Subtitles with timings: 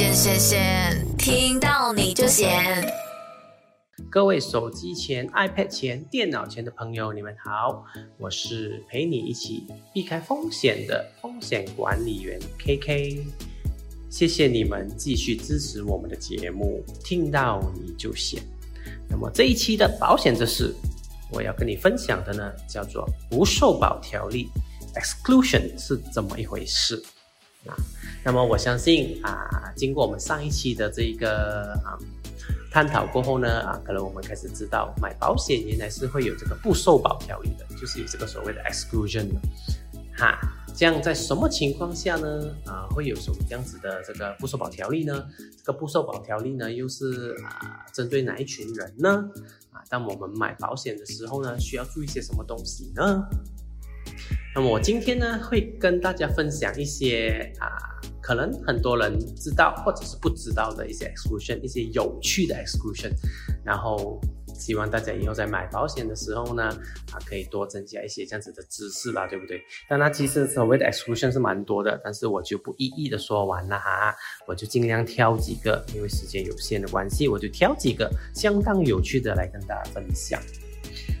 [0.00, 2.90] 先先先，听到你就闲。
[4.10, 7.84] 各位手机前、iPad 前、电脑前的朋友，你们好，
[8.16, 13.26] 我是陪你一起避开风险的风险管理员 KK。
[14.08, 18.42] 谢谢你们继续支持我们的节目，听到你就闲。
[19.06, 20.74] 那么这一期的保险知识，
[21.30, 24.48] 我要跟你分享的呢，叫做不受保条例
[24.94, 26.96] （exclusion） 是怎么一回事
[27.66, 27.76] 啊？
[28.24, 31.98] 那么我相信啊，经过我们上一期的这一个啊
[32.70, 39.40] 探讨过后呢，啊，可能我们开始知道买保险原来是会有这个不受保条例的，就是有这个所谓的 exclusion 的，
[40.16, 40.38] 哈。
[40.72, 42.54] 这样在什么情况下呢？
[42.64, 45.26] 啊，会有什么这样子的这个不受保条例呢？
[45.58, 49.28] 这个不受保条例呢，又是啊针对哪一群人呢？
[49.72, 53.22] 啊，当我们买保险的时候呢，需要注意些什么东西呢？
[54.54, 57.68] 那么我今天呢，会跟大家分享一些啊，
[58.22, 63.10] 可能很多人知道或者是不知道的一些 exclusion，一些有趣的 exclusion，
[63.64, 64.20] 然后
[64.54, 66.64] 希望大家以后在买保险的时候呢，
[67.12, 69.60] 啊，可以多增加一些这样子的知识啦，对不对？
[69.88, 74.14] 但那其实所谓的 exclusion 是蛮多的，但是我就不一一的说完了哈，
[74.46, 80.40] 我就尽量挑几个，因为时间有限的关系，我就挑几个相当有趣的来跟大家分享。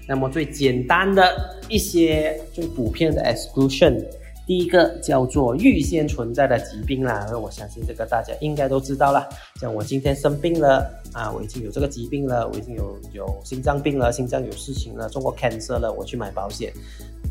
[0.06, 4.04] 那么最简单的一些最普遍的 exclusion，
[4.50, 9.24] 第一个叫做预先存在的疾病啦，那我相信这个大家应该都知道啦。
[9.60, 16.72] 像我今天生病了啊，我已经有这个疾病了，我已经有有心脏病了，心脏有事情了，中过 cancer 了，我去买保险，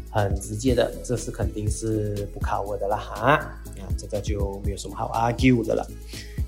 [0.09, 3.51] 很直接的，这是肯定是不考我的啦哈，啊，
[3.97, 5.85] 这个就没有什么好 argue 的了。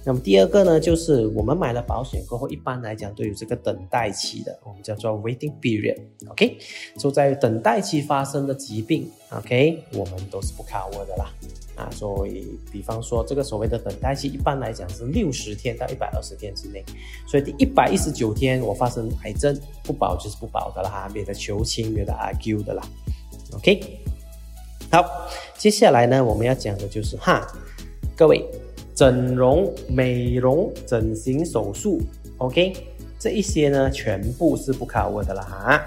[0.04, 6.58] 那么第二个呢，就是我们买了保险过后，一般来讲都有这个等待期的，我们叫做 waiting period，OK？
[6.98, 9.84] 就在等待期发生的疾病，OK？
[9.94, 11.32] 我们都是不 cover 的啦，
[11.76, 16.84] 啊，所以比方说这个所谓的等待期，一般来讲是六十天到一百二十天之内，
[17.28, 22.82] 所以第一百一十九天我发生癌症，不保就是不保的啦哈，免得求情，免得 argue 的啦
[23.54, 23.80] ，OK？
[24.92, 27.48] 好，接下来呢，我们要讲的就是哈，
[28.18, 28.44] 各位。
[28.96, 32.02] 整容、美容、整形手术
[32.38, 32.74] ，OK，
[33.18, 35.82] 这一些呢，全部是不考我的了哈。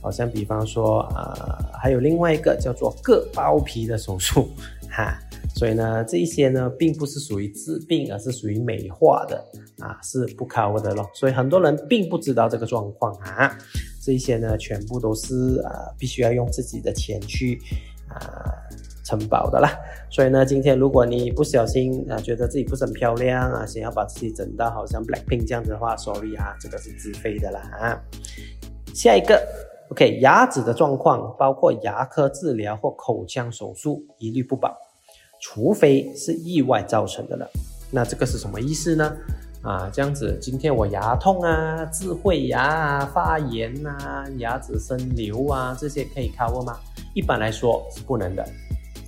[0.00, 4.48] 好像比方说啊，还有另外一个叫做割包皮的手术
[4.88, 5.18] 哈。
[5.54, 9.42] 所以呢，这一些呢，并不是属于治病，而是属于美化的
[9.78, 11.08] 啊，是不考我的咯。
[11.14, 13.56] 所以很多人并不知道这个状况啊。
[14.02, 17.60] 这一些呢，全部都是啊，必须要用自己的钱去
[18.08, 18.52] 啊。
[19.06, 19.70] 承保的啦，
[20.10, 28.02] 所以呢，今天如果你不小心啊，觉得自己不是很漂亮啊，想要把自己整到好像 Blackpink 这样子的话，sorry 啊，这个是自费的啦啊。
[28.92, 29.40] 下一个
[29.92, 34.76] ，OK，牙齿的状况，包括牙科治疗或口腔手术，一律不保，
[35.40, 37.48] 除非是意外造成的了。
[37.92, 39.16] 那这个是什么意思呢？
[39.62, 46.76] 啊，这样子，今天我牙痛啊，智慧牙啊，发炎啊，牙齿生瘤啊，这些可以 cover 吗？
[47.14, 48.44] 一般来说是不能的。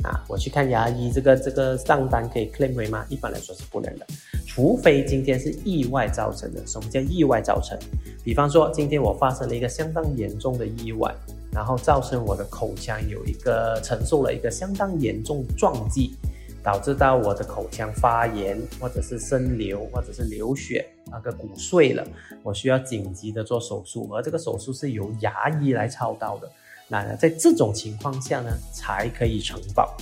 [0.04, 3.04] 啊，我去看牙医，这个这个账单可以 claim 回吗？
[3.08, 4.06] 一般来说是不能的，
[4.46, 6.64] 除非今天是意外造成的。
[6.66, 7.76] 什么叫意外造成？
[8.22, 11.12] 比方说今天我发生了一个相当严重的意外，
[11.52, 16.14] 然后造成我的口腔有一个承受了一个相当严重撞击，
[16.62, 22.06] 导致到我的口腔发炎，或者是生瘤，或者是流血，那个骨碎了，
[22.44, 26.48] 我需要紧急的做手术，而这个手术是由牙医来操刀的。
[26.88, 29.96] 那在这种情况下呢，才可以承保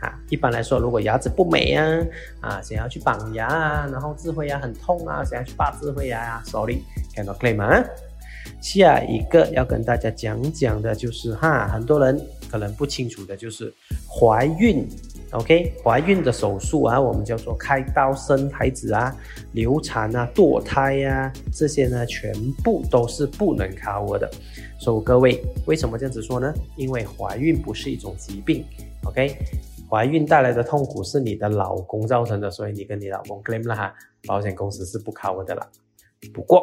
[0.00, 0.12] 啊。
[0.28, 1.98] 一般来说，如果牙齿不美啊，
[2.40, 7.84] 啊，想要去绑牙啊，然后智慧牙很痛啊，想要去拔智慧牙啊，sorry，cannot claim 啊。
[8.60, 12.20] 下一个要跟大家讲讲的就是哈，很多人
[12.50, 13.72] 可能不清楚的就是
[14.08, 14.88] 怀孕
[15.32, 19.14] ，OK，怀孕的手术啊，我们叫做开刀生孩子啊，
[19.52, 22.32] 流产啊，堕胎啊，这些呢，全
[22.64, 24.30] 部都是不能 cover 的。
[24.78, 26.52] 所以各位，为什么这样子说呢？
[26.76, 28.64] 因为怀孕不是一种疾病
[29.04, 29.36] ，OK？
[29.88, 33.94] 怀孕带来的痛苦是你的老公造成的，所以你跟你老公 claim 了哈，
[34.26, 35.68] 保险公司是不 cover 的啦。
[36.30, 36.62] 不过，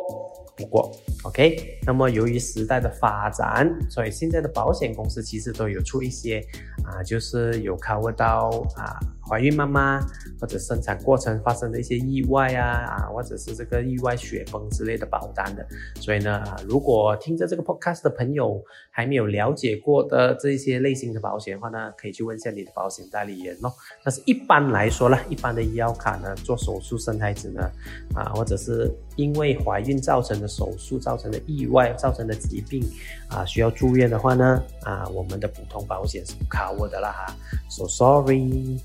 [0.56, 0.90] 不过
[1.24, 1.80] ，OK？
[1.86, 6.42] 那么由于时代的发展，所以现在的保险公司其实都有出一些
[6.86, 9.00] 啊，就是有 cover 到啊。
[9.30, 10.02] 怀孕妈妈
[10.42, 15.66] 或者生产过程发生的一些意外啊啊，或者是这个意外雪崩之类的保单的，
[16.02, 23.72] 所以呢，如果听着这个 podcast 的朋友还没有了解过的这些类型的保险的话呢，可以去问一下你的保险代理人咯。
[24.04, 27.70] 但是一般来说呢，一般的医药卡呢，做手术生孩子呢，
[28.16, 32.84] 啊，或者是因为怀孕造成的手术造成的意外造成的疾病
[33.30, 37.36] 啊，需要住院的话呢，啊，我们的普通保险是不 cover 的啦哈
[37.70, 38.80] ，so sorry。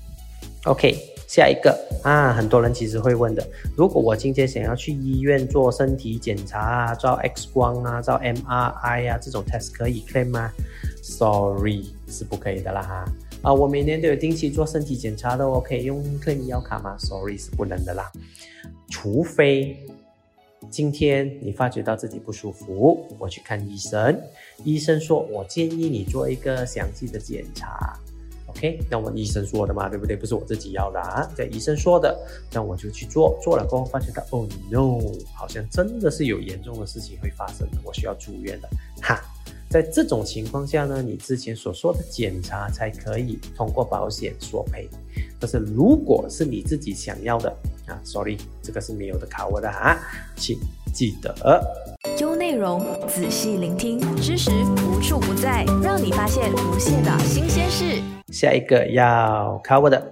[0.65, 0.97] OK，
[1.27, 10.51] 下一个啊，很多人其实会问的，如果我今天想要去医院做身体检查啊，照 X 光啊，照 MRI 啊，这种 test 可以 claim 吗
[11.03, 13.05] ？Sorry，是不可以的啦哈。
[13.43, 18.11] 啊，我每年都有定期做身体检查的，我可以用 claim 医药卡吗？Sorry，是不能的啦，
[18.89, 19.77] 除非
[20.71, 24.19] 今天你发觉到自己不舒服，我去看医生，
[24.63, 27.99] 医生说我建议你做一个详细的检查。
[28.89, 30.15] 那我医生说的嘛，对不对？
[30.15, 32.17] 不是我自己要的啊，这医生说的，
[32.51, 33.37] 那我就去做。
[33.41, 34.99] 做了过后发现到哦 no，
[35.33, 38.69] 好像真的是有严重的事情会发生的，我需要住院的。
[39.01, 39.21] 哈，
[39.69, 44.89] 在这种情况下呢，你之前所说的检查才可以通过保险索赔。
[45.39, 47.49] 但是如果是你自己想要的
[47.87, 49.99] 啊，Sorry，这个是没有的卡我的啊，
[50.37, 50.57] 请
[50.93, 51.61] 记得。
[52.19, 54.49] 优内容，仔细聆听，知识
[54.87, 58.14] 无处不在，让你发现无限的新鲜事。
[58.35, 60.11] 下一个要 cover 的，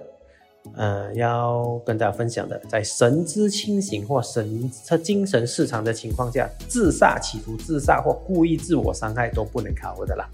[0.76, 10.26] 呃，要跟大家分享的，在神志清醒或神他精神失常的情况下，自杀、企图自杀或故意自我伤害都不能 cover 的啦。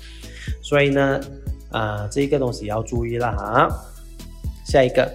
[0.62, 1.20] 所以呢，
[1.72, 3.68] 啊，这个东西要注意了哈。
[4.64, 5.12] 下一个，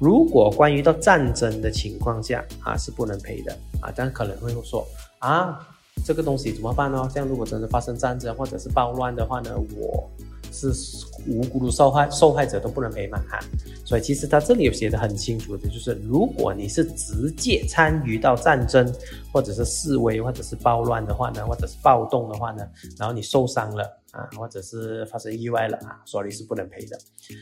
[0.00, 4.82] 如果关于到战争的情况下啊，是不能赔的啊，但可能会说
[5.18, 5.60] 啊。
[6.04, 7.08] 这个东西怎么办呢？
[7.14, 10.10] 这样如果真的发生战争或者是暴乱的话呢，我
[10.54, 13.38] 是无辜的受害受害者都不能赔满哈。
[13.84, 18.90] 所以其实他这里有写的很清楚的，就是如果你是直接参与到战争
[19.32, 22.64] 或者是示威或者是暴乱的话呢，或者是暴动的话呢，
[22.96, 23.84] 然后你受伤了。
[24.14, 26.96] 啊，或者是发生意外了啊，，Sorry 是不能赔的。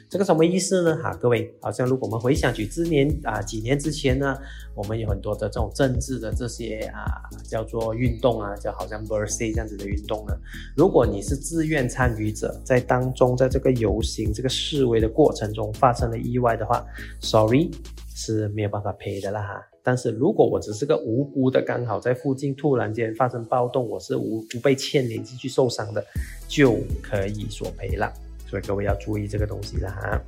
[0.08, 0.96] 这个什么意思呢？
[1.02, 4.36] 哈，各位，好像如果我们回想起之年啊，几年之前呢，
[4.74, 7.04] 我们有很多的这种政治的这些啊，
[7.44, 10.34] 叫做运动啊，就好像 Birthday 这样子的运动呢。
[10.74, 16.84] 如果你是自愿参与者，在当中，在这个游行、这个示威的过程中发生了意外的话
[17.20, 17.70] ，Sorry
[18.14, 19.71] 是没有办法赔的啦哈。
[19.82, 26.04] 但是如果我只是个无辜的，刚好在附近突然间发生暴动，我是无不被牵连进去受伤的，
[26.48, 28.12] 就可以索赔了。
[28.48, 30.20] 所以各位要注意这个东西了哈。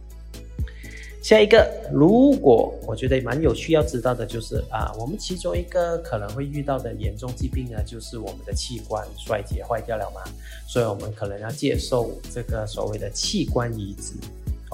[1.23, 10.21] 下一个，如果我觉得蛮有趣要知道的就是啊，我们其中一个可能会遇到的严重疾病呢，就是我们的器官衰竭坏掉了嘛，
[10.69, 14.13] 所以我们可能要接受这个所谓的器官移植。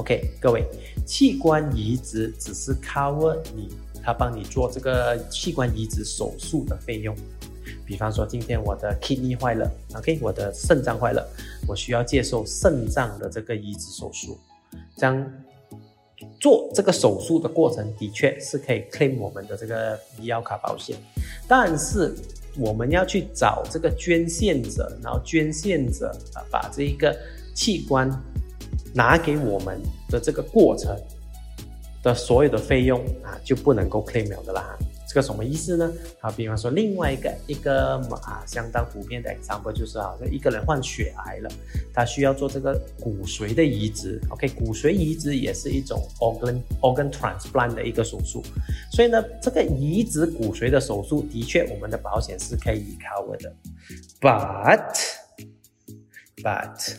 [0.01, 0.65] OK，各位，
[1.05, 3.69] 器官移植只是 cover 你。
[4.03, 7.15] 他帮你做这个器官移植手术的费用，
[7.85, 11.23] 比方说今天我的 kidney 坏了，OK，我的肾脏坏了，
[11.69, 14.39] 我需要接受肾脏的这个移植手术，
[14.97, 15.33] 这样
[16.41, 20.97] 做这个手术的过程的确是可以 claim 我们的这个医药卡保险，
[21.47, 22.15] 但是
[22.57, 27.15] 我们要去找这个捐献者，然后捐献者啊把这一个
[27.55, 28.11] 器官
[28.95, 30.97] 拿给我们的这个过程。
[32.03, 34.75] 的所有的费用啊就不能够 claim 了的啦，
[35.07, 35.93] 这个什么意思呢？
[36.19, 41.51] 好，比方说另外一个一个啊相当普遍的 example 就是啊，一个人患血癌了，
[41.93, 48.43] 他需要做这个骨髓的移植，OK，骨髓移植也是一种 organ organ transplant 的一个手术，
[48.91, 53.55] 所以呢，这个移植骨髓的手术的确我们的保险是可以 cover 的
[54.23, 54.97] ，but
[56.43, 56.95] but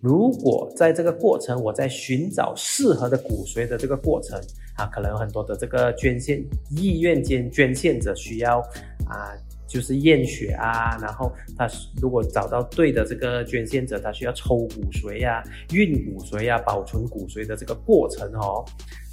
[0.00, 4.40] 如果在这个过程，我在寻找适合的骨髓的这个过程
[4.76, 8.60] 啊，可能有很多的这个捐献意愿捐捐献者需要
[9.08, 9.32] 啊，
[9.66, 11.68] 就是验血啊，然后他
[12.00, 18.64] 如果找到对的这个捐献者，他需要抽骨髓呀、运骨髓呀、保存骨髓的这个过程哦，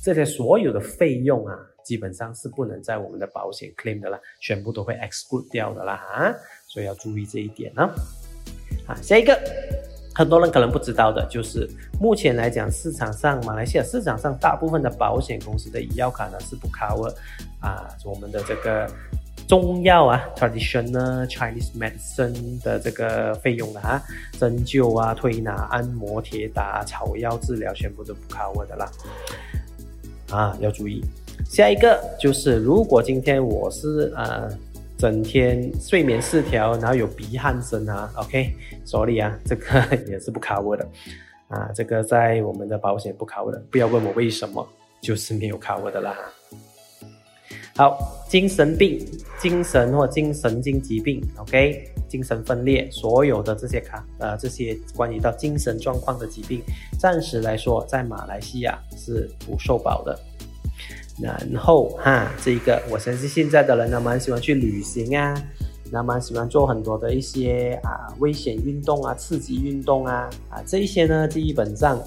[0.03, 6.34] 这些所有的费用啊，基本上是不能在我们的保险 claim 的啦，全部都会 exclude 掉的啦啊，
[6.68, 7.89] 所以要注意这一点呢。
[8.86, 9.93] 好，下一个。
[10.15, 11.67] 很多人可能不知道的，就是
[12.00, 17.12] 目前来讲，市场上马来西亚市场上大部分的保险公司的医药卡呢是不 cover
[17.60, 18.88] 啊，我们的这个
[19.48, 24.01] 中药啊，traditional Chinese medicine 的这个费用的哈，
[24.39, 28.91] 针灸啊、推拿、按摩、铁打、草药治疗，全部都不 cover 的啦。
[30.29, 31.03] 啊，要注意。
[31.46, 34.48] 下一个就是，如果今天我是呃。
[35.03, 38.55] 整天睡眠失调，然后有鼻鼾声啊，OK，
[38.86, 40.88] 所以啊，这个 也是不卡我的
[41.50, 44.65] 啊，这个在我们的保险不卡我的，不要问我为什么，
[45.01, 46.15] 就是没有卡我的啦。
[47.75, 48.98] 好，精神病、
[49.38, 56.62] 精神或精神经疾病，OK，精神分裂，所有的这些卡，呃，这些关于到精神状况的疾病，
[56.98, 60.17] 暂时来说，在马来西亚是不受保的。
[61.22, 65.34] 然后哈，这一个我相信现在的人呢，蛮喜欢去旅行啊，
[65.91, 72.01] 那蛮喜欢做很多的一些啊危险运动啊、刺激运动啊啊，这一些呢，基本上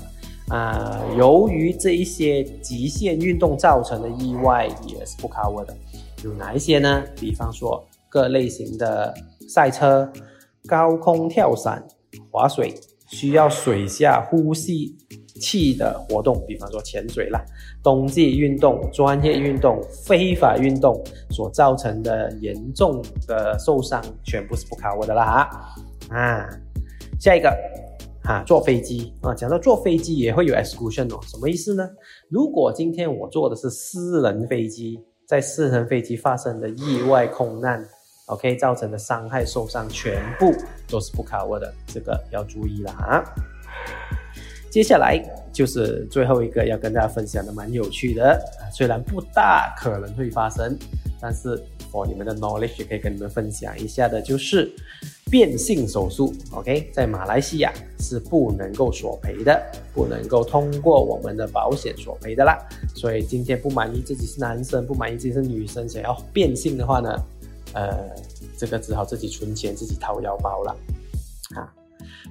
[0.48, 5.76] 啊，由于这一些极限运动造成的意外也是不 cover 的。
[6.24, 7.04] 有哪一些呢？
[7.20, 9.14] 比方说各类型的
[9.48, 10.10] 赛车、
[10.66, 11.86] 高空跳伞、
[12.30, 12.74] 划水，
[13.06, 14.96] 需要水下呼吸
[15.40, 17.44] 器的活动，比方说潜水啦。
[17.82, 25.48] 冬季运动、专业运动、非法运动所造成的严重的受伤，全部是不卡我的啦。
[26.10, 26.48] 啊，
[27.20, 27.52] 下一个。
[28.24, 31.88] 啊，坐飞机啊，讲到坐飞机也会有 exclusion 哦，什么意思呢？
[32.28, 37.80] 如果今天我坐的是私人飞机，在私人飞机发生的意外空难
[38.26, 40.52] ，OK，造成的伤害受伤全部
[40.88, 43.24] 都是不 cover 的，这个要注意了啊。
[44.70, 45.18] 接下来
[45.52, 48.38] 就是最后一个要跟大家分享的，蛮有趣的，
[48.72, 50.76] 虽然不大可能会发生，
[51.20, 51.62] 但是
[51.92, 54.70] 我你们的 knowledge 可以跟你们分享一下的，就是。
[55.28, 59.60] 变性手术，OK，在马来西亚是不能够索赔的，
[59.92, 62.56] 不能够通过我们的保险索赔的啦。
[62.94, 67.12] 所以今天不满意自己是男生，不满意自己是女生，想要变性的话呢，
[67.76, 68.10] 呃，
[68.56, 70.74] 这个只好自己存钱，自己掏腰包了，
[71.54, 71.68] 啊。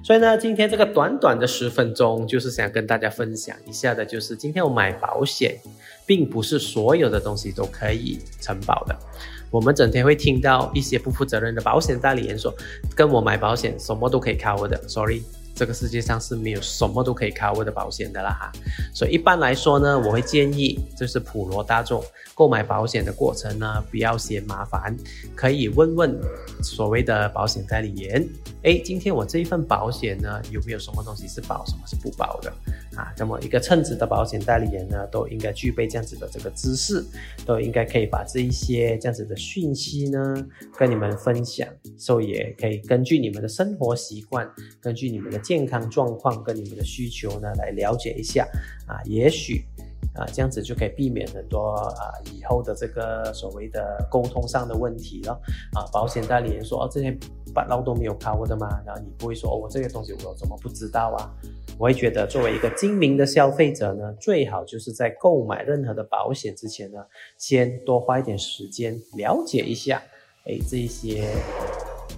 [0.02, 5.56] 所以呢，今天这个短短的十分钟，就是想跟大家分享一下的，就是今天我买保险，
[6.04, 8.96] 并不是所有的东西都可以承保的。
[9.50, 12.52] 我们整天会听到一些不负责任的保险代理人说，
[12.94, 15.22] 跟我买保险什么都可以 cover 的，sorry。
[15.56, 18.52] 这个世界上是没有什么都可以 cover 的保险的啦哈，
[18.94, 24.94] 所以一般来说呢，我会建议就是普罗大众购买保险的过程呢，不要嫌麻烦，
[25.34, 26.20] 可以问问
[26.62, 28.28] 所谓的保险代理人，
[28.64, 32.52] 哎，今天我这一份保险呢，有没有什么东西是保，什么是不保的
[32.94, 33.10] 啊？
[33.16, 37.02] 那么一个称职的保险代理人呢，都应该具备这样子的这个知识，
[37.46, 40.46] 都应该可以把这一些这样子的讯息呢，
[40.76, 44.46] 跟你们分享，所以也可以根据你们的生活习惯，
[44.82, 45.40] 根据你们的。
[45.46, 48.44] 健康状况跟你们的需求呢，来了解一下
[48.88, 49.64] 啊，也许
[50.12, 55.40] 啊这样子就可以避免很多啊以后的这个所谓的沟通上的问题了
[55.72, 55.86] 啊。
[55.92, 57.16] 保险代理人说哦这些
[57.54, 58.66] 半劳都没有考过的吗？
[58.84, 61.30] 然后你不会说哦我这些东西我怎么不知道啊？
[61.78, 66.98] 我会觉得作为一个精明的消费者呢，最好就是在购买任何的保险之前呢，
[67.38, 70.02] 先多花一点时间了解一下，
[70.44, 71.30] 哎这一些。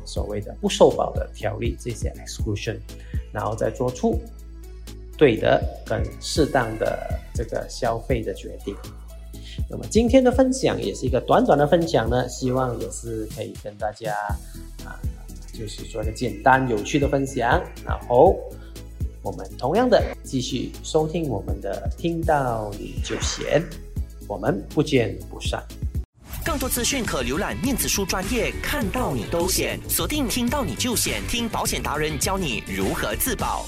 [0.04, 2.78] 所谓的不受保的条例，这些 exclusion，
[3.32, 4.20] 然后再做出
[5.16, 8.75] 对的跟适当的这个消费的决定。
[9.68, 14.14] 那么今天的分享也是一个短短的分享呢，希望也是可以跟大家
[14.85, 14.94] 啊，
[15.52, 17.62] 就是做一个简单有趣的分享。
[17.85, 18.38] 然后
[19.23, 23.62] 我们同样的继续收听我们的听到你就闲，
[24.28, 25.61] 我们不见不散。
[26.58, 33.64] 更多资讯可浏览面子书专业，看到你都险，锁定听到你就险，听保险达人教你如何自保。